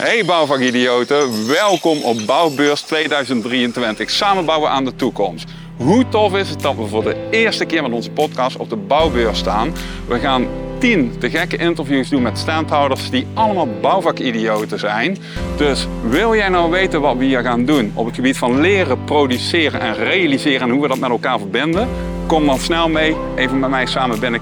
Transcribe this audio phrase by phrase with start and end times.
[0.00, 4.10] Hey bouwvakidioten, welkom op Bouwbeurs 2023.
[4.10, 5.48] Samen bouwen aan de toekomst.
[5.76, 8.76] Hoe tof is het dat we voor de eerste keer met onze podcast op de
[8.76, 9.72] bouwbeurs staan?
[10.08, 10.46] We gaan
[10.78, 15.16] 10 te gekke interviews doen met standhouders die allemaal bouwvakidioten zijn.
[15.56, 19.04] Dus wil jij nou weten wat we hier gaan doen op het gebied van leren,
[19.04, 21.88] produceren en realiseren en hoe we dat met elkaar verbinden?
[22.26, 24.40] Kom dan snel mee, even met mij samen binnen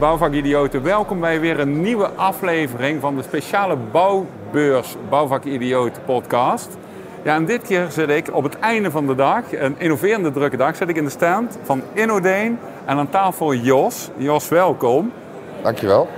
[0.00, 6.68] bouwvakidioten, welkom bij weer een nieuwe aflevering van de speciale Bouwbeurs Bouwvakidioten podcast.
[7.22, 10.56] Ja, en dit keer zit ik op het einde van de dag, een innoverende drukke
[10.56, 14.10] dag, zit ik in de stand van Innodeen en aan tafel Jos.
[14.16, 15.12] Jos, welkom.
[15.62, 16.08] Dankjewel.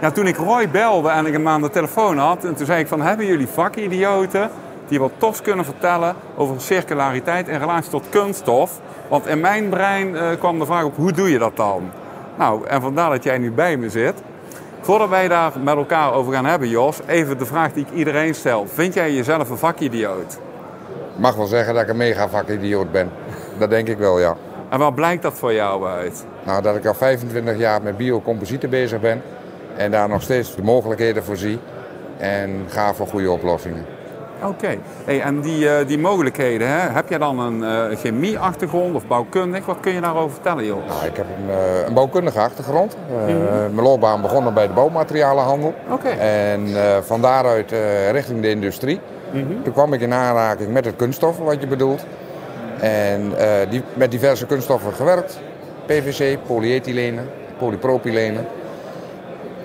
[0.00, 2.80] Ja, toen ik Roy belde en ik hem aan de telefoon had, en toen zei
[2.80, 4.50] ik van, hebben jullie vakidioten
[4.88, 8.80] die wat tofs kunnen vertellen over circulariteit in relatie tot kunststof?
[9.08, 11.90] Want in mijn brein eh, kwam de vraag op, hoe doe je dat dan?
[12.38, 14.14] Nou, en vandaar dat jij nu bij me zit.
[14.80, 18.34] Voordat wij daar met elkaar over gaan hebben, Jos, even de vraag die ik iedereen
[18.34, 18.66] stel.
[18.66, 20.38] Vind jij jezelf een vakidioot?
[21.14, 23.10] Ik mag wel zeggen dat ik een mega vakidioot ben.
[23.58, 24.36] Dat denk ik wel, ja.
[24.68, 26.26] En wat blijkt dat voor jou uit?
[26.44, 29.22] Nou, dat ik al 25 jaar met biocomposieten bezig ben.
[29.76, 31.58] En daar nog steeds de mogelijkheden voor zie.
[32.16, 33.84] En ga voor goede oplossingen.
[34.42, 34.78] Oké.
[35.04, 36.78] Hey, en die, uh, die mogelijkheden, hè?
[36.78, 39.66] heb jij dan een uh, chemie-achtergrond of bouwkundig?
[39.66, 40.86] Wat kun je daarover vertellen, joh?
[40.86, 42.96] Nou, ik heb een, uh, een bouwkundige achtergrond.
[43.10, 43.74] Mm -hmm.
[43.74, 45.74] Mijn loopbaan begonnen bij de bouwmaterialenhandel.
[45.90, 46.08] Oké.
[46.08, 46.66] En
[47.04, 47.72] van daaruit
[48.10, 49.00] richting de industrie.
[49.32, 49.62] Mm -hmm.
[49.62, 52.04] Toen kwam ik in aanraking met het kunststof, wat je bedoelt.
[52.80, 53.32] En
[53.68, 55.40] die, met diverse kunststoffen gewerkt.
[55.86, 57.20] PVC, polyethylene,
[57.58, 58.40] polypropylene.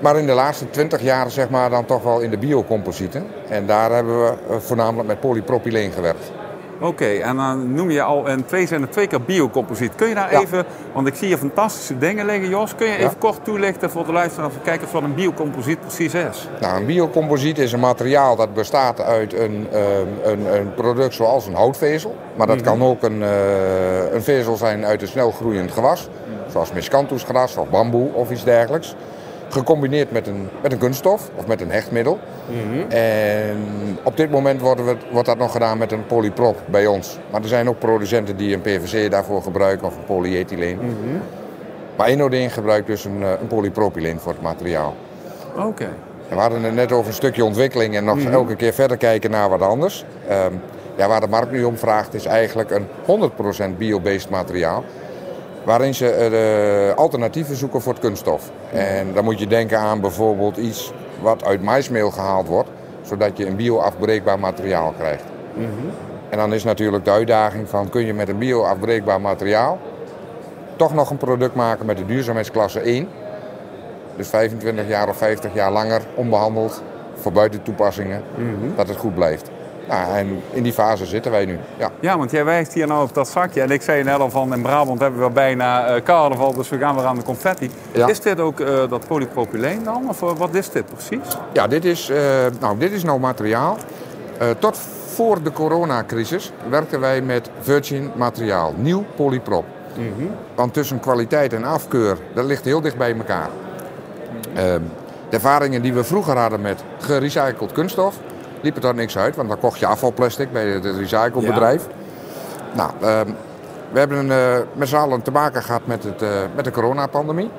[0.04, 3.26] Maar in de laatste 20 jaar zeg maar dan toch wel in de biocomposieten.
[3.50, 6.32] En daar hebben we voornamelijk met polypropyleen gewerkt.
[6.76, 9.96] Oké, okay, en dan noem je al in twee zijn er twee keer biocomposiet.
[9.96, 10.42] Kun je daar ja.
[10.42, 12.76] even, want ik zie hier fantastische dingen liggen, Jos.
[12.76, 13.16] Kun je even ja.
[13.20, 16.50] kort toelichten voor de luisteraar om te kijken wat een biocomposiet precies is?
[16.62, 19.68] Nou, een biocomposiet is een materiaal dat bestaat uit een,
[20.24, 22.16] een, een product zoals een houtvezel.
[22.36, 22.78] Maar dat mm -hmm.
[22.80, 26.10] kan ook een, uh, een vezel zijn uit een snel groeiend gewas.
[26.52, 28.96] Zoals miscanthusgras of bamboe of iets dergelijks
[29.54, 32.20] gecombineerd met een, met een kunststof of met een hechtmiddel.
[32.50, 32.90] Mm -hmm.
[32.90, 33.58] En
[34.04, 37.18] op dit moment wordt, we, wordt dat nog gedaan met een polyprop bij ons.
[37.32, 40.78] Maar er zijn ook producenten die een PVC daarvoor gebruiken of een polyethyleen.
[40.82, 41.22] Mm -hmm.
[41.98, 44.96] Maar Enodeen gebruikt dus een, een polypropyleen voor het materiaal.
[45.56, 45.66] Oké.
[45.66, 45.90] Okay.
[46.30, 48.34] We hadden het net over een stukje ontwikkeling en nog mm -hmm.
[48.34, 50.06] elke keer verder kijken naar wat anders.
[50.30, 50.62] Um,
[50.96, 52.88] ja, waar de markt nu om vraagt is eigenlijk een
[53.74, 54.84] 100% bio-based materiaal
[55.64, 58.52] waarin ze uh, alternatieven zoeken voor het kunststof.
[58.72, 62.70] En dan moet je denken aan bijvoorbeeld iets wat uit maismeel gehaald wordt,
[63.02, 65.24] zodat je een bio-afbreekbaar materiaal krijgt.
[65.54, 65.92] Mm -hmm.
[66.30, 69.80] En dan is natuurlijk de uitdaging van kun je met een bio-afbreekbaar materiaal
[70.76, 73.08] toch nog een product maken met de duurzaamheidsklasse 1.
[74.16, 78.76] Dus 25 jaar of 50 jaar langer onbehandeld voor buitentoepassingen, mm -hmm.
[78.76, 79.52] dat het goed blijft.
[79.88, 81.60] Nou, en in die fase zitten wij nu.
[81.78, 81.92] Ja.
[82.00, 83.62] ja, want jij wijst hier nou op dat zakje.
[83.62, 86.78] En ik zei net al van in Brabant hebben we bijna uh, carnaval, dus we
[86.78, 87.70] gaan weer aan de confetti.
[87.92, 88.08] Ja.
[88.08, 90.10] Is dit ook uh, dat polypropyleen dan?
[90.10, 91.38] Of uh, wat is dit precies?
[91.54, 92.12] Ja, dit is,
[92.60, 93.78] nou, dit is nou materiaal.
[94.60, 94.78] tot
[95.14, 99.66] voor de coronacrisis werkten wij met virgin materiaal, nieuw polyprop.
[99.98, 100.32] Mm -hmm.
[100.56, 103.50] Want tussen kwaliteit en afkeur, dat ligt heel dicht bij elkaar.
[104.56, 104.82] Ehm,
[105.30, 108.16] de ervaringen die we vroeger hadden met gerecycled kunststof,
[108.64, 111.88] liep het daar niks uit, want dan kocht je afvalplastic bij het recyclebedrijf.
[111.88, 111.94] Ja.
[112.76, 113.34] Nou, uh,
[113.92, 117.50] we hebben uh, met z'n allen te maken gehad met, het, uh, met de coronapandemie.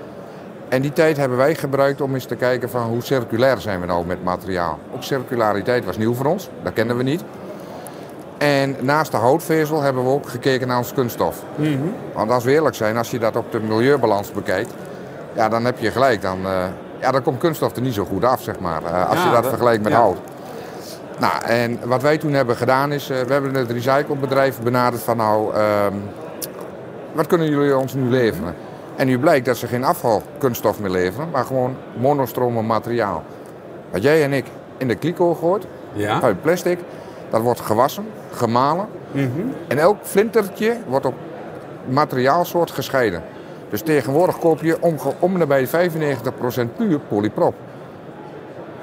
[0.68, 3.86] En die tijd hebben wij gebruikt om eens te kijken van hoe circulair zijn we
[3.86, 4.78] nou met materiaal.
[4.94, 7.24] Ook circulariteit was nieuw voor ons, dat kenden we niet.
[8.38, 11.42] En naast de houtvezel hebben we ook gekeken naar ons kunststof.
[11.56, 11.94] Mm -hmm.
[12.14, 14.72] Want als we eerlijk zijn, als je dat op de milieubalans bekijkt,
[15.34, 16.22] ja, dan heb je gelijk.
[16.22, 16.64] Dan, uh,
[17.00, 19.06] ja, dan komt kunststof er niet zo goed af, zeg maar.
[19.06, 19.98] als ja, je dat, dat vergelijkt met ja.
[19.98, 20.18] hout.
[21.18, 25.16] Nou, en wat wij toen hebben gedaan is, uh, we hebben het recyclebedrijf benaderd van
[25.16, 26.02] nou, um,
[27.12, 28.54] wat kunnen jullie ons nu leveren?
[28.96, 33.24] En nu blijkt dat ze geen afvalkunststof meer leveren, maar gewoon monostromen materiaal.
[33.90, 34.46] Wat jij en ik
[34.76, 36.22] in de kliko gooit, ja.
[36.22, 36.78] uit plastic,
[37.30, 38.86] dat wordt gewassen, gemalen.
[39.12, 39.54] Mm -hmm.
[39.68, 41.14] En elk flintertje wordt op
[41.88, 43.22] materiaalsoort gescheiden.
[43.70, 45.70] Dus tegenwoordig koop je om, om bij 95%
[46.76, 47.54] puur polyprop.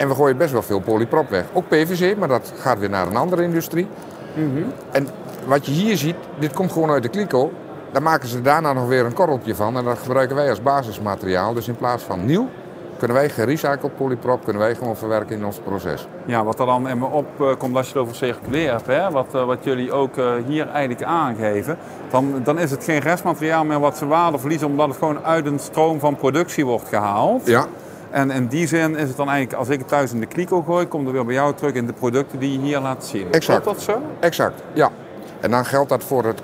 [0.01, 1.45] En we gooien best wel veel polyprop weg.
[1.53, 3.87] Ook PVC, maar dat gaat weer naar een andere industrie.
[4.35, 4.73] Mm -hmm.
[4.91, 5.07] En
[5.45, 7.51] wat je hier ziet, dit komt gewoon uit de kliko.
[7.91, 11.53] Dan maken ze daarna nog weer een korreltje van en dat gebruiken wij als basismateriaal.
[11.53, 12.49] Dus in plaats van nieuw
[12.97, 16.07] kunnen wij gerecycled polyprop kunnen wij gewoon verwerken in ons proces.
[16.25, 19.57] Ja, wat er dan in me opkomt als je het over circuleert, hè, wat, wat
[19.61, 20.15] jullie ook
[20.47, 21.77] hier eigenlijk aangeven,
[22.11, 25.45] dan, dan is het geen restmateriaal meer wat zijn waarde verliezen omdat het gewoon uit
[25.45, 27.47] een stroom van productie wordt gehaald.
[27.47, 27.65] Ja.
[28.11, 30.61] En in die zin is het dan eigenlijk, als ik het thuis in de kliko
[30.61, 33.31] gooi, komt het weer bij jou terug in de producten die je hier laat zien.
[33.31, 33.59] Exact.
[33.59, 34.01] Is dat zo?
[34.19, 34.91] Exact, ja.
[35.39, 36.41] En dan geldt dat voor het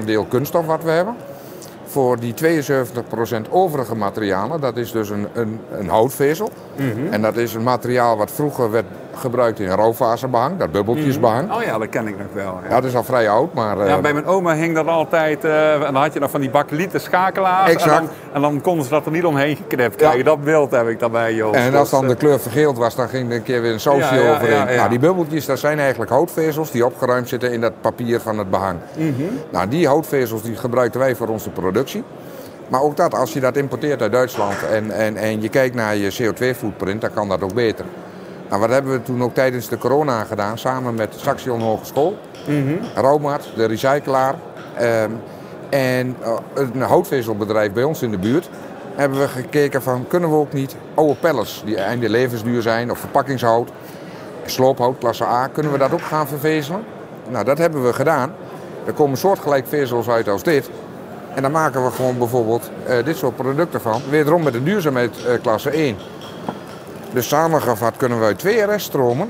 [0.00, 1.14] 28% deel kunststof wat we hebben.
[1.84, 6.50] Voor die 72% overige materialen, dat is dus een, een, een houtvezel.
[6.76, 7.12] Mhm.
[7.12, 11.52] En dat is een materiaal wat vroeger werd gebruikt in rouwfaserbehang, dat bubbeltjesbehang.
[11.52, 12.58] Oh ja, dat ken ik nog wel.
[12.68, 13.78] Ja, dat is al vrij oud, maar...
[13.78, 16.40] Ja, eh, bij mijn oma hing dat altijd, eh, en dan had je nog van
[16.40, 17.70] die bakkelieten schakelaars.
[17.70, 17.98] Exact.
[17.98, 20.18] En dan, en dan konden ze dat er niet omheen geknipt krijgen.
[20.18, 20.24] Ja.
[20.24, 21.56] Dat beeld heb ik daarbij, joh.
[21.56, 24.14] En als dan de kleur vergeeld was, dan ging er een keer weer een sausje
[24.14, 24.56] Ja, ja, overheen.
[24.56, 24.76] ja, ja.
[24.76, 28.50] Nou, die bubbeltjes, dat zijn eigenlijk houtvezels die opgeruimd zitten in dat papier van het
[28.50, 28.78] behang.
[29.50, 32.04] Nou, die houtvezels die gebruiken wij voor onze productie.
[32.68, 35.96] Maar ook dat, als je dat importeert uit Duitsland en, en, en je kijkt naar
[35.96, 37.84] je CO2-footprint, dan kan dat ook beter.
[38.50, 42.16] Nou, wat hebben we toen ook tijdens de corona gedaan, samen met Saxion Hogeschool,
[42.94, 44.34] Raumaat, de recyclaar
[44.76, 45.10] ehm,
[45.68, 48.48] en eh, een houtvezelbedrijf bij ons in de buurt,
[48.94, 52.98] hebben we gekeken van kunnen we ook niet oude pellets die einde levensduur zijn of
[52.98, 53.70] verpakkingshout,
[54.44, 56.82] sloophout klasse A, kunnen we dat ook gaan vervezelen?
[57.28, 58.32] Nou, dat hebben we gedaan.
[58.86, 60.70] Er komen soortgelijk vezels uit als dit.
[61.34, 64.02] En dan maken we gewoon bijvoorbeeld eh, dit soort producten van.
[64.10, 65.96] Wederom met een duurzaamheid klasse 1.
[67.12, 69.28] Dus samengevat kunnen we uit twee reststromen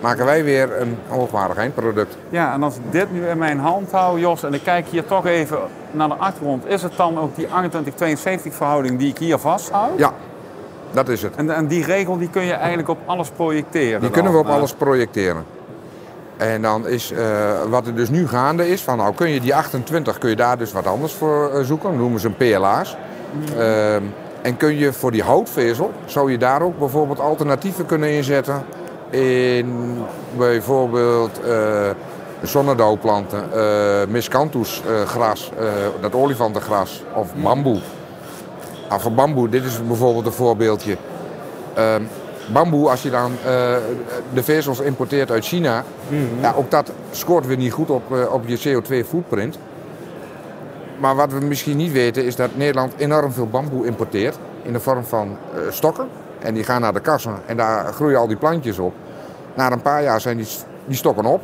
[0.00, 2.16] maken wij weer een hoogwaardig eindproduct.
[2.28, 5.06] Ja, en als ik dit nu in mijn hand hou, Jos, en ik kijk hier
[5.06, 5.58] toch even
[5.90, 7.50] naar de achtergrond, is het dan ook die 28-72
[8.50, 9.98] verhouding die ik hier vasthoud?
[9.98, 10.12] Ja,
[10.90, 11.36] dat is het.
[11.36, 13.90] En, en die regel die kun je eigenlijk op alles projecteren.
[13.90, 14.54] Die dan, kunnen we op eh.
[14.54, 15.44] alles projecteren.
[16.36, 19.54] En dan is eh, wat er dus nu gaande is, van nou kun je die
[19.54, 21.96] 28, kun je daar dus wat anders voor eh, zoeken.
[21.96, 22.96] Noemen ze een PLA's.
[23.58, 24.02] Ehm,
[24.42, 28.64] en kun je voor die houtvezel, zou je daar ook bijvoorbeeld alternatieven kunnen inzetten.
[29.10, 29.98] In
[30.36, 31.90] bijvoorbeeld eh
[32.42, 35.66] zonnedauwplanten, eh miscanthus eh, gras, eh,
[36.00, 37.80] dat olifantengras of bamboe.
[38.88, 40.96] Nou, voor bamboe, dit is bijvoorbeeld een voorbeeldje.
[41.74, 42.02] Ehm,
[42.52, 43.32] bamboe, als je dan
[44.32, 45.84] de vezels importeert uit China,
[46.40, 49.58] ja, ook dat scoort weer niet goed op, op je CO2-footprint.
[51.00, 54.80] Maar wat we misschien niet weten is dat Nederland enorm veel bamboe importeert in de
[54.80, 56.08] vorm van eh, stokken.
[56.38, 58.94] En die gaan naar de kassen en daar groeien al die plantjes op.
[59.54, 60.48] Na een paar jaar zijn die,
[60.84, 61.40] die stokken op.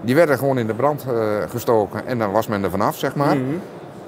[0.00, 1.12] Die werden gewoon in de brand eh,
[1.48, 3.36] gestoken en dan was men er vanaf, zeg maar.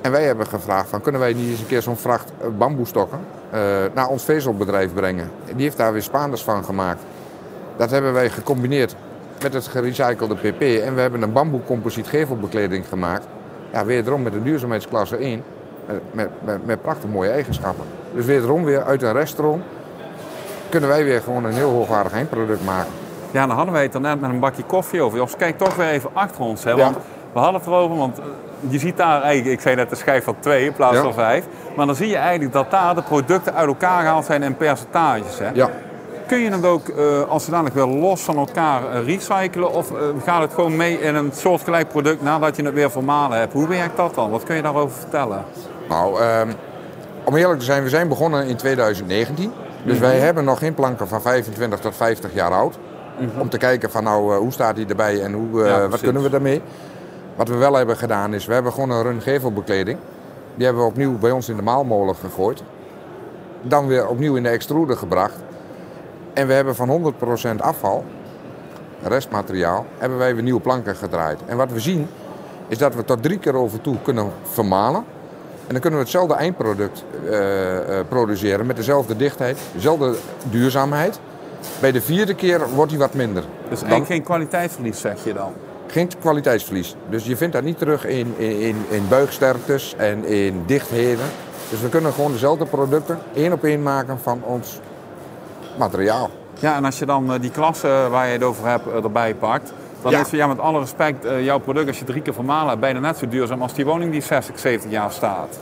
[0.03, 3.19] En wij hebben gevraagd van kunnen wij niet eens een keer zo'n vracht eh, bamboestokken
[3.51, 3.61] eh,
[3.95, 5.31] naar ons vezelbedrijf brengen.
[5.55, 7.03] Die heeft daar weer Spaanders van gemaakt.
[7.77, 8.97] Dat hebben wij gecombineerd
[9.43, 10.61] met het gerecyclede pp.
[10.61, 13.27] En we hebben een bamboecomposiet gevelbekleding gemaakt.
[13.73, 15.43] Ja, wederom met een duurzaamheidsklasse 1.
[15.87, 17.85] Met, met, met, met prachtig mooie eigenschappen.
[18.15, 19.63] Dus wederom weer uit een reststroom
[20.69, 22.93] kunnen wij weer gewoon een heel hoogwaardig eindproduct maken.
[23.31, 25.19] Ja, dan hadden wij het net met een bakje koffie over.
[25.19, 26.65] Jos, kijk toch weer even achter ons.
[26.65, 26.71] Hè?
[26.71, 26.77] Ja.
[26.77, 26.97] Want
[27.33, 28.25] we hadden het erover, want eh,
[28.69, 31.03] je ziet daar eigenlijk, ik zei net een schijf van twee in plaats Ja.
[31.03, 31.45] van vijf.
[31.77, 35.39] Maar dan zie je eigenlijk dat daar de producten uit elkaar gehaald zijn in percentages.
[35.39, 35.51] Hè?
[35.55, 35.71] Ja.
[36.32, 39.73] Kun je het ook eh, als zodanig wel los van elkaar eh, recyclen?
[39.73, 43.38] Of eh, gaat het gewoon mee in een soortgelijk product nadat je het weer vermalen
[43.38, 43.53] hebt?
[43.53, 44.31] Hoe werkt dat dan?
[44.31, 45.44] Wat kun je daarover vertellen?
[45.89, 46.48] Nou, ehm,
[47.24, 49.53] om eerlijk te zijn, we zijn begonnen in 2019.
[49.84, 52.79] Dus wij hebben nog geen planken van 25 tot 50 jaar oud.
[53.39, 56.31] Om te kijken van nou, hoe staat die erbij en hoe, Ja, wat kunnen we
[56.31, 56.62] daarmee.
[57.36, 59.98] Wat we wel hebben gedaan is, we hebben gewoon een run gevelbekleding.
[60.55, 62.62] Die hebben we opnieuw bij ons in de maalmolen gegooid.
[63.62, 65.34] Dan weer opnieuw in de extruder gebracht.
[66.32, 67.15] En we hebben van
[67.56, 68.05] 100% afval,
[69.03, 71.39] restmateriaal, hebben wij weer nieuwe planken gedraaid.
[71.46, 72.06] En wat we zien,
[72.69, 75.05] is dat we tot drie keer over toe kunnen vermalen.
[75.67, 80.15] En dan kunnen we hetzelfde eindproduct eh, eh, produceren met dezelfde dichtheid, dezelfde
[80.51, 81.20] duurzaamheid.
[81.81, 83.44] Bij de vierde keer wordt die wat minder.
[83.69, 85.53] Dus Dan- geen kwaliteitsverlies, zeg je dan?
[85.86, 86.96] Geen kwaliteitsverlies.
[87.10, 91.24] Dus je vindt dat niet terug in, in, in buigsterktes en in dichtheden.
[91.70, 94.81] Dus we kunnen gewoon dezelfde producten één op één maken van ons
[95.76, 96.31] materiaal.
[96.58, 99.34] Ja, en als je dan eh, die klasse waar je het over hebt eh, erbij
[99.34, 100.20] pakt, dan Ja.
[100.20, 102.98] is ja, met alle respect eh, jouw product, als je drie keer vermalen hebt, bijna
[102.98, 105.58] net zo duurzaam als die woning die 60, 70 jaar staat.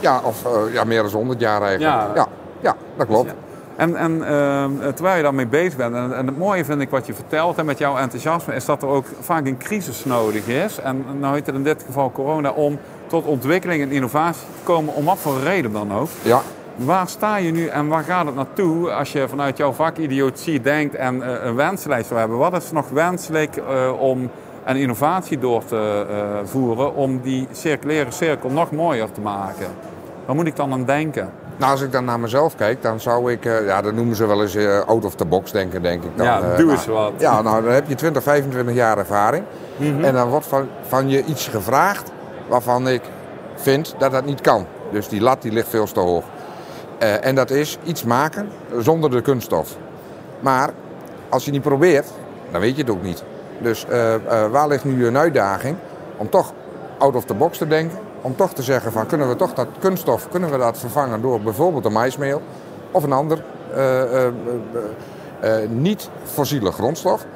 [0.00, 1.94] Ja, of eh, ja, meer dan 100 jaar eigenlijk.
[1.94, 2.10] Ja.
[2.14, 2.26] ja,
[2.60, 3.28] ja, dat klopt.
[3.30, 3.34] Ja.
[3.76, 7.06] En, en eh, terwijl je daarmee bezig bent, en, en het mooie vind ik wat
[7.06, 10.78] je vertelt en met jouw enthousiasme, is dat er ook vaak een crisis nodig is.
[10.80, 14.94] En nou heet het in dit geval corona om tot ontwikkeling en innovatie te komen,
[14.94, 16.08] om wat voor reden dan ook.
[16.22, 16.40] Ja,
[16.76, 20.94] Waar sta je nu en waar gaat het naartoe als je vanuit jouw vakidiotie denkt
[20.94, 22.38] en eh, een wenslijst zou hebben?
[22.38, 24.30] Wat is nog wenselijk eh, om
[24.64, 29.66] en innovatie door te uh, voeren om die circulaire cirkel nog mooier te maken.
[30.26, 31.30] Waar moet ik dan aan denken?
[31.56, 34.42] Nou, als ik dan naar mezelf kijk, dan zou ik, ja, dat noemen ze wel
[34.42, 36.26] eens out of the box denken, denk ik dan.
[36.26, 37.12] Ja, doe eens nou, wat.
[37.18, 39.44] Ja, nou, dan heb je 20, 25 jaar ervaring.
[39.76, 40.04] Mm -hmm.
[40.04, 42.10] En dan wordt van, van je iets gevraagd
[42.48, 43.02] waarvan ik
[43.54, 44.66] vind dat dat niet kan.
[44.90, 46.24] Dus die lat die ligt veel te hoog.
[47.04, 49.76] Uh, en dat is iets maken zonder de kunststof.
[50.40, 50.70] Maar
[51.28, 52.06] als je niet probeert,
[52.50, 53.24] dan weet je het ook niet.
[53.58, 55.76] Dus uh, uh, waar ligt nu een uitdaging
[56.16, 56.52] om toch
[56.98, 57.98] out of the box te denken?
[58.20, 61.40] Om toch te zeggen van kunnen we toch dat kunststof kunnen we dat vervangen door
[61.40, 62.42] bijvoorbeeld een maismeel
[62.90, 63.42] of een ander
[65.68, 67.26] niet fossiele grondstof.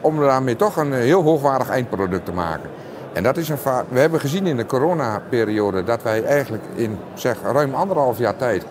[0.00, 2.70] om daarmee toch een heel hoogwaardig eindproduct te maken.
[3.12, 3.86] En dat is een vaart.
[3.88, 8.64] We hebben gezien in de coronaperiode dat wij eigenlijk in zeg, ruim anderhalf jaar tijd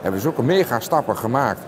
[0.00, 1.60] hebben zulke mega stappen gemaakt.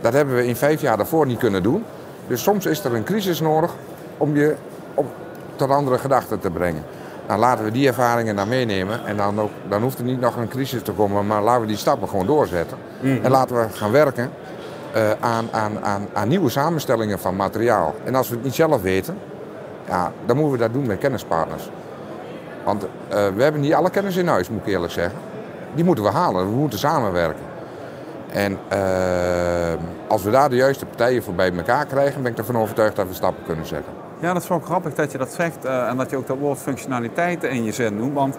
[0.00, 1.84] Dat hebben we in vijf jaar daarvoor niet kunnen doen.
[2.26, 3.70] Dus soms is er een crisis nodig
[4.16, 4.54] om je
[4.94, 5.06] op
[5.56, 6.82] tot andere gedachten te brengen.
[7.26, 9.06] Nou, laten we die ervaringen dan meenemen.
[9.06, 11.66] En dan, ook, dan hoeft er niet nog een crisis te komen, maar laten we
[11.66, 12.78] die stappen gewoon doorzetten.
[13.00, 13.18] Mm.
[13.22, 14.30] En laten we gaan werken
[14.96, 17.94] uh, aan, aan, aan, aan nieuwe samenstellingen van materiaal.
[18.04, 19.18] En als we het niet zelf weten,
[19.86, 21.70] ja, dan moeten we dat doen met kennispartners.
[22.64, 25.18] Want uh, we hebben niet alle kennis in huis, moet ik eerlijk zeggen.
[25.74, 27.42] Die moeten we halen, we moeten samenwerken.
[28.32, 28.78] En uh,
[30.08, 33.06] als we daar de juiste partijen voor bij elkaar krijgen, ben ik ervan overtuigd dat
[33.08, 33.92] we stappen kunnen zetten.
[34.20, 36.38] Ja, dat is wel grappig dat je dat zegt uh, en dat je ook dat
[36.38, 38.14] woord functionaliteiten in je zin noemt.
[38.14, 38.38] Want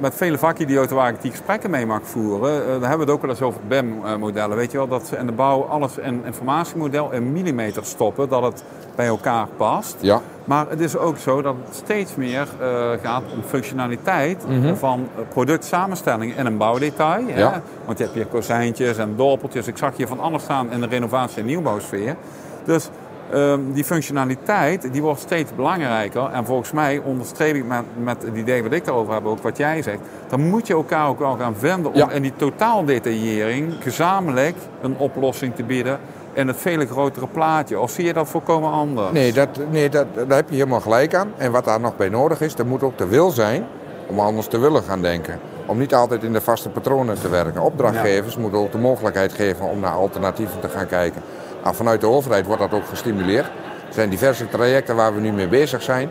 [0.00, 3.10] met vele vakidioten waar ik die gesprekken mee mag voeren, uh, daar hebben we het
[3.10, 4.56] ook wel eens over BEM-modellen.
[4.56, 8.42] Weet je wel, dat ze in de bouw alles in informatiemodel in millimeter stoppen, dat
[8.42, 8.64] het
[8.94, 9.96] bij elkaar past.
[10.00, 10.20] Ja.
[10.44, 14.76] Maar het is ook zo dat het steeds meer uh, gaat om functionaliteit mm -hmm.
[14.76, 17.26] van productsamenstelling in een bouwdetail.
[17.26, 17.52] Ja.
[17.52, 17.58] Hè?
[17.84, 19.66] Want je hebt hier kozijntjes en dorpeltjes.
[19.66, 22.16] Ik zag hier van alles staan in de renovatie- en nieuwbouwsfeer.
[22.64, 22.88] Dus
[23.34, 26.30] Um, die functionaliteit die wordt steeds belangrijker.
[26.32, 29.56] En volgens mij onderstreep ik met, met het idee wat ik daarover heb, ook wat
[29.56, 29.98] jij zegt.
[30.28, 32.10] Dan moet je elkaar ook wel gaan vinden om Ja.
[32.10, 35.98] in die totaaldetaillering gezamenlijk een oplossing te bieden
[36.32, 37.80] in het vele grotere plaatje.
[37.80, 39.12] Of zie je dat volkomen anders?
[39.12, 41.32] Nee, dat, nee dat, daar heb je helemaal gelijk aan.
[41.36, 43.64] En wat daar nog bij nodig is, er moet ook de wil zijn
[44.06, 45.38] om anders te willen gaan denken.
[45.66, 47.60] Om niet altijd in de vaste patronen te werken.
[47.62, 51.22] Opdrachtgevers moeten ook de mogelijkheid geven om naar alternatieven te gaan kijken.
[51.68, 53.46] Nou, vanuit de overheid wordt dat ook gestimuleerd.
[53.46, 56.10] Er zijn diverse trajecten waar we nu mee bezig zijn.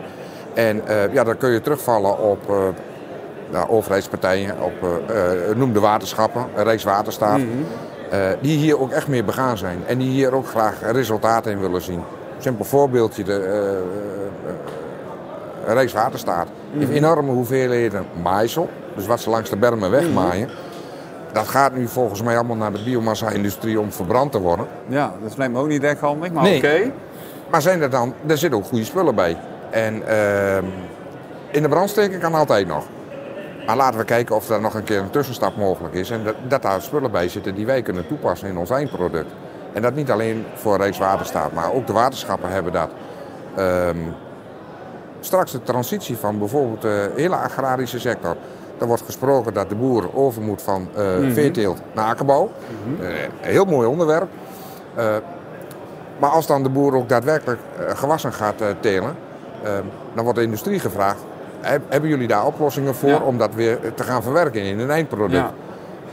[0.54, 2.56] En uh, ja, dan kun je terugvallen op uh,
[3.50, 7.38] nou, overheidspartijen, op uh, noem de waterschappen, Rijkswaterstaat.
[7.38, 7.48] Mm
[8.10, 8.36] -hmm.
[8.40, 9.78] die hier ook echt mee begaan zijn.
[9.86, 12.02] En die hier ook graag resultaten in willen zien.
[12.38, 13.82] Simpel voorbeeldje, de
[15.66, 16.46] Rijkswaterstaat.
[16.46, 16.80] Mm -hmm.
[16.80, 18.68] heeft enorme hoeveelheden maaisel.
[18.94, 20.48] Dus wat ze langs de bermen wegmaaien.
[20.48, 20.67] Mm -hmm.
[21.38, 24.66] Dat gaat nu volgens mij allemaal naar de biomassa-industrie om verbrand te worden.
[24.86, 26.56] Ja, dat lijkt me ook niet echt handig, maar nee.
[26.56, 26.66] oké.
[26.66, 26.92] Okay.
[27.50, 29.36] Maar zijn er dan, er zitten ook goede spullen bij.
[29.70, 30.56] En uh,
[31.50, 32.84] in de brand steken kan altijd nog.
[33.66, 36.10] Maar laten we kijken of er nog een keer een tussenstap mogelijk is.
[36.10, 39.32] En dat, dat daar spullen bij zitten die wij kunnen toepassen in ons eindproduct.
[39.72, 42.90] En dat niet alleen voor Rijkswaterstaat, maar ook de waterschappen hebben dat.
[43.58, 44.14] Um,
[45.20, 48.36] straks de transitie van bijvoorbeeld de hele agrarische sector.
[48.80, 51.32] Er wordt gesproken dat de boer over moet van uh, mm -hmm.
[51.32, 52.44] veeteelt naar akkerbouw.
[52.44, 53.06] Mm -hmm.
[53.06, 54.28] uh, heel mooi onderwerp.
[54.98, 55.14] Uh,
[56.18, 57.60] maar als dan de boer ook daadwerkelijk
[57.94, 59.16] gewassen gaat telen,
[60.14, 61.20] dan wordt de industrie gevraagd:
[61.88, 63.18] hebben jullie daar oplossingen voor ja.
[63.18, 65.32] om dat weer te gaan verwerken in een eindproduct?
[65.32, 65.52] Ja.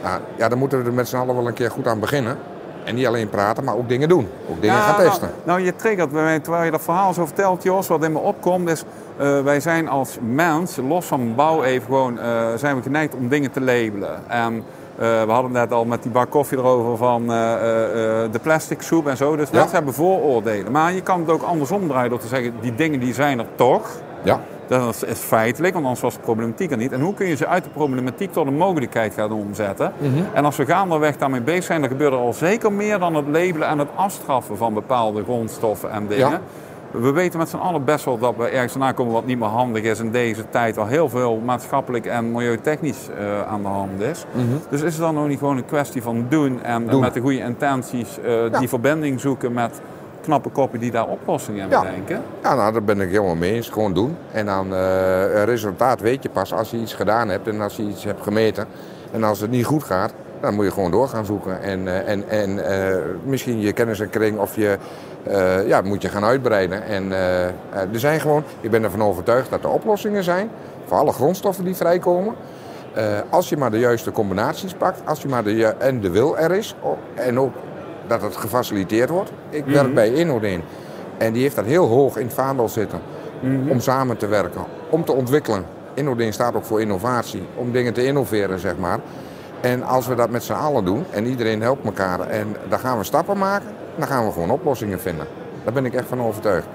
[0.04, 2.38] Nou, ja, dan moeten we er met z'n allen wel een keer goed aan beginnen.
[2.86, 4.28] En niet alleen praten, maar ook dingen doen.
[4.50, 5.30] Ook dingen ja, gaan testen.
[5.30, 8.12] Nou, nou, je triggert bij mij, terwijl je dat verhaal zo vertelt, Jos, wat in
[8.12, 8.84] me opkomt, is
[9.22, 13.28] uh, wij zijn als mens, los van bouw even gewoon, uh, zijn we geneigd om
[13.28, 14.30] dingen te labelen.
[14.30, 14.62] En uh,
[15.00, 19.36] we hadden net al met die bak koffie erover van de plastic soep en zo.
[19.36, 19.56] Dus Ja.
[19.58, 20.72] mensen hebben vooroordelen.
[20.72, 23.48] Maar je kan het ook andersom draaien door te zeggen, die dingen die zijn er
[23.56, 23.90] toch.
[24.24, 24.40] Ja.
[24.68, 26.92] Dat is feitelijk, want anders was de problematiek er niet.
[26.92, 29.94] En hoe kun je ze uit de problematiek tot een mogelijkheid gaan omzetten?
[29.98, 30.26] Mm -hmm.
[30.34, 33.28] En als we gaandeweg daarmee bezig zijn, dan gebeurt er al zeker meer dan het
[33.28, 36.30] labelen en het afstraffen van bepaalde grondstoffen en dingen.
[36.30, 36.42] Ja.
[36.92, 39.84] We weten met z'n allen best wel dat we ergens aankomen wat niet meer handig
[39.84, 44.26] is in deze tijd, waar heel veel maatschappelijk en milieutechnisch uh, aan de hand is.
[44.32, 44.44] Mhm.
[44.44, 44.62] Mm -hmm.
[44.70, 47.00] Dus is het dan nog niet gewoon een kwestie van doen en doen.
[47.00, 48.60] met de goede intenties uh, ja.
[48.60, 49.82] die verbinding zoeken met
[50.26, 51.82] knappe koppen die daar oplossingen ja.
[51.82, 52.22] bedenken?
[52.44, 53.70] Ja, nou, daar ben ik helemaal mee eens.
[53.70, 54.18] Gewoon doen.
[54.32, 57.84] En dan uh, resultaat weet je pas als je iets gedaan hebt en als je
[57.84, 58.68] iets hebt gemeten.
[59.12, 61.62] En als het niet goed gaat, dan moet je gewoon door gaan zoeken.
[61.62, 64.78] En, uh, en, en uh, misschien je kennis en kring of je
[65.68, 66.84] ja, moet je gaan uitbreiden.
[66.84, 67.12] En
[67.72, 70.50] er zijn gewoon, ik ben ervan overtuigd dat er oplossingen zijn
[70.86, 72.36] voor alle grondstoffen die vrijkomen.
[73.30, 76.52] als je maar de juiste combinaties pakt, als je maar de, en de wil er
[76.52, 76.76] is
[77.16, 77.54] en ook
[78.08, 79.32] dat het gefaciliteerd wordt.
[79.50, 79.94] Ik werk mm -hmm.
[79.94, 80.62] bij Innoden.
[81.18, 83.02] En die heeft dat heel hoog in het vaandel zitten.
[83.40, 83.70] Mhm.
[83.70, 85.66] Om samen te werken, om te ontwikkelen.
[85.94, 89.00] InnoDing staat ook voor innovatie, om dingen te innoveren, zeg maar.
[89.62, 92.98] En als we dat met z'n allen doen en iedereen helpt elkaar en dan gaan
[92.98, 95.28] we stappen maken, dan gaan we gewoon oplossingen vinden.
[95.64, 96.68] Daar ben ik echt van overtuigd.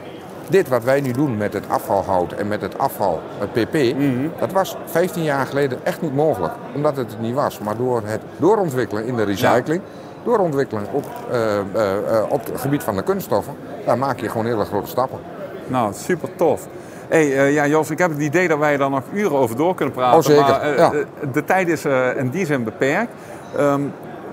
[0.49, 3.97] Dit wat wij nu doen met het afvalhout en met het afval, het PP,
[4.39, 6.53] dat was 15 jaar geleden echt niet mogelijk.
[6.75, 7.59] Omdat het er niet was.
[7.59, 9.83] Maar door het doorontwikkelen in de recycling,
[10.25, 11.63] doorontwikkelen op, eh, eh,
[12.19, 15.19] eh, op het gebied van de kunststoffen, daar maak je gewoon hele grote stappen.
[15.67, 16.67] Nou, super tof.
[17.09, 19.95] Hey, ja, Jos, ik heb het idee dat wij daar nog uren over door kunnen
[19.95, 20.19] praten.
[20.19, 20.93] Oh, zeker, Maar ja.
[21.33, 21.85] de tijd is
[22.17, 23.13] in die zin beperkt.
[23.57, 23.83] Ehm,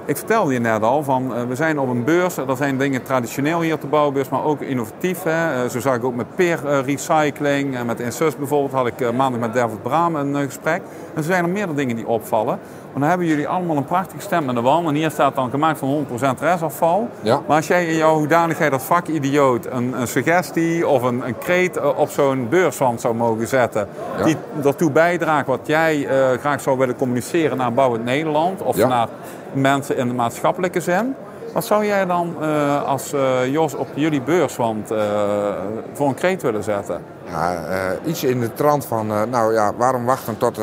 [0.05, 2.37] ik vertelde je net al, van, we zijn op een beurs.
[2.37, 5.23] Er zijn dingen traditioneel hier op de bouwbeurs, maar ook innovatief.
[5.23, 5.69] Hè.
[5.69, 7.75] Zo zag ik ook met peer recycling.
[7.75, 10.81] en met Insus bijvoorbeeld had ik maandag met David Braam een gesprek.
[10.81, 12.59] En er zijn er meerdere dingen die opvallen.
[12.99, 14.87] Dan hebben jullie allemaal een prachtige stem aan de wand.
[14.87, 16.05] En hier staat dan gemaakt van
[16.37, 17.09] 100% restafval.
[17.21, 17.41] Ja.
[17.47, 21.77] Maar als jij in jouw hoedanigheid als vakidioot een, een suggestie of een, een kreet
[21.77, 23.87] eh, op zo'n beurswand zou mogen zetten,
[24.17, 24.23] Ja.
[24.23, 28.87] die ertoe bijdraagt wat jij eh, graag zou willen communiceren naar Bouwend Nederland of Ja.
[28.87, 29.07] naar
[29.53, 31.15] mensen in de maatschappelijke zin,
[31.57, 34.99] wat zou jij dan eh, als eh, Jos op jullie beurswand eh,
[35.93, 37.01] voor een kreet willen zetten?
[37.29, 40.57] Ja, iets in de trant van, nou ja, waarom wachten tot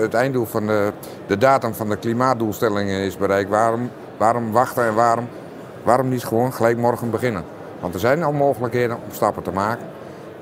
[0.00, 0.92] het einddoel van de,
[1.26, 3.50] de datum van de klimaatdoelstellingen is bereikt?
[3.50, 5.28] Waarom, waarom wachten en waarom,
[5.82, 7.44] waarom niet gewoon gelijk morgen beginnen?
[7.80, 9.86] Want er zijn al mogelijkheden om stappen te maken.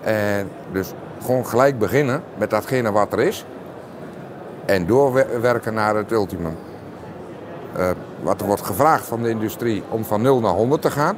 [0.00, 0.92] En dus
[1.24, 3.44] gewoon gelijk beginnen met datgene wat er is.
[4.66, 6.56] En doorwerken naar het ultimum.
[7.76, 7.90] Eh,
[8.22, 11.16] wat er wordt gevraagd van de industrie om van 0 naar 100 te gaan.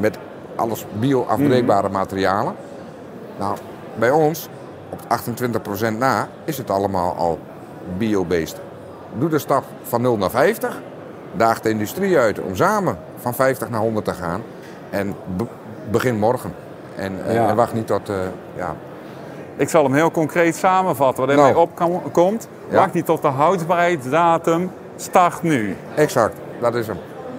[0.00, 0.18] Met
[0.56, 2.54] alles bio-afbreekbare materialen.
[3.38, 3.56] Nou,
[3.98, 4.48] bij ons,
[4.90, 7.38] op 28% na, is het allemaal al
[7.98, 8.60] bio-based.
[9.18, 10.80] Doe de stap van 0 naar 50.
[11.32, 14.42] Daag de industrie uit om samen van 50 naar 100 te gaan.
[14.90, 15.46] En be-
[15.90, 16.54] begin morgen.
[16.96, 17.48] En, en- Ja.
[17.48, 18.08] en wacht niet tot...
[18.08, 18.16] eh,
[18.56, 18.74] ja.
[19.56, 21.20] Ik zal hem heel concreet samenvatten.
[21.26, 21.52] Wat in Nou.
[21.52, 21.62] mij
[22.04, 22.76] opkomt, Ja.
[22.76, 24.70] wacht niet tot de houdbaarheidsdatum,
[25.02, 25.76] start nu.
[25.94, 26.96] Exact, dat is hem.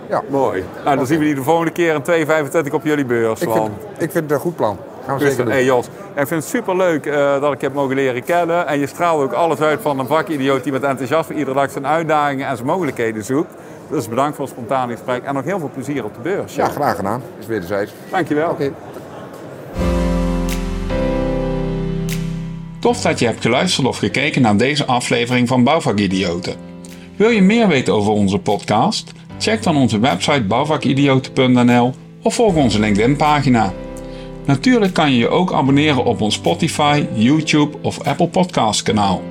[0.10, 0.64] Ja, Mooi.
[0.84, 2.28] Nou, dan zien we die de volgende keer in
[2.68, 3.42] 2,25 op jullie beurs.
[3.42, 3.68] ik vind,
[3.98, 4.78] ik vind het een goed plan.
[5.06, 5.54] Gaan we Dus, zeker doen.
[5.54, 7.04] hey Jos, ik vind het super leuk
[7.42, 8.68] dat ik je heb mogen leren kennen.
[8.68, 11.88] En je straalt ook alles uit van een vakidioot die met enthousiasme iedere dag zijn
[11.88, 13.54] uitdagingen en zijn mogelijkheden zoekt.
[13.90, 16.56] Dus bedankt voor het spontane gesprek en nog heel veel plezier op de beurs.
[16.56, 17.22] Ja, graag gedaan.
[17.40, 17.92] Is wederzijds.
[18.12, 18.50] Dankjewel.
[18.50, 18.72] Oké.
[22.80, 26.56] Tof dat je hebt geluisterd of gekeken naar deze aflevering van Bouwvakidioten.
[27.20, 29.12] Wil je meer weten over onze podcast?
[29.40, 33.74] Check dan onze website bouwvakidioten.nl of volg onze LinkedIn pagina.
[34.46, 39.22] Natuurlijk kan je je ook abonneren op ons Spotify, YouTube of Apple Podcast kanaal.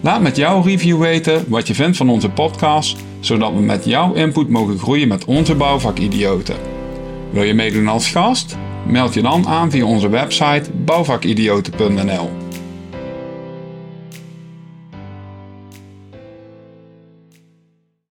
[0.00, 4.12] Laat met jouw review weten wat je vindt van onze podcast, zodat we met jouw
[4.12, 6.56] input mogen groeien met onze bouwvakidioten.
[7.30, 8.56] Wil je meedoen als gast?
[8.86, 12.39] Meld je dan aan via onze website bouwvakidioten.nl.